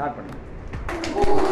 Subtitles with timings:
[0.00, 1.49] साथ पढ़ेंगे।